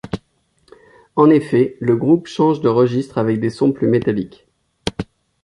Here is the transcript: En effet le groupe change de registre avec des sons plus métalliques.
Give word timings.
En 1.15 1.29
effet 1.29 1.77
le 1.79 1.95
groupe 1.95 2.25
change 2.25 2.59
de 2.61 2.69
registre 2.69 3.19
avec 3.19 3.39
des 3.39 3.51
sons 3.51 3.71
plus 3.71 3.87
métalliques. 3.87 4.47